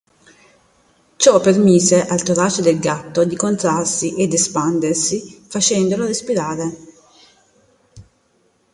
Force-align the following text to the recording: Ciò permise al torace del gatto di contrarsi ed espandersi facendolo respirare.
Ciò 1.15 1.39
permise 1.41 2.07
al 2.07 2.23
torace 2.23 2.63
del 2.63 2.79
gatto 2.79 3.23
di 3.23 3.35
contrarsi 3.35 4.15
ed 4.15 4.33
espandersi 4.33 5.19
facendolo 5.47 6.07
respirare. 6.07 6.75